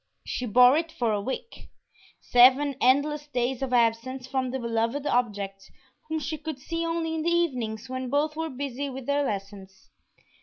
[0.25, 1.69] She bore it for a week
[2.19, 5.69] seven endless days of absence from the beloved object,
[6.09, 9.91] whom she could see only in the evenings when both were busy with their lessons.